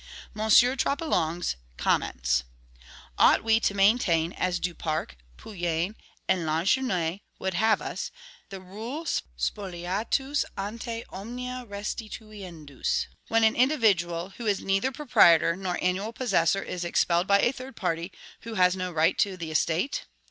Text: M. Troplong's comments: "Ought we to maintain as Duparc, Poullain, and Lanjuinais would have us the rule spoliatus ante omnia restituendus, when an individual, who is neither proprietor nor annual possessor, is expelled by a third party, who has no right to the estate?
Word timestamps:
M. 0.35 0.49
Troplong's 0.49 1.57
comments: 1.77 2.43
"Ought 3.19 3.43
we 3.43 3.59
to 3.59 3.75
maintain 3.75 4.33
as 4.33 4.59
Duparc, 4.59 5.11
Poullain, 5.37 5.95
and 6.27 6.43
Lanjuinais 6.47 7.21
would 7.37 7.53
have 7.53 7.83
us 7.83 8.09
the 8.49 8.59
rule 8.59 9.05
spoliatus 9.05 10.43
ante 10.57 11.03
omnia 11.09 11.65
restituendus, 11.69 13.05
when 13.27 13.43
an 13.43 13.55
individual, 13.55 14.29
who 14.37 14.47
is 14.47 14.61
neither 14.61 14.91
proprietor 14.91 15.55
nor 15.55 15.77
annual 15.83 16.13
possessor, 16.13 16.63
is 16.63 16.83
expelled 16.83 17.27
by 17.27 17.39
a 17.39 17.51
third 17.51 17.75
party, 17.75 18.11
who 18.39 18.55
has 18.55 18.75
no 18.75 18.91
right 18.91 19.19
to 19.19 19.37
the 19.37 19.51
estate? 19.51 20.07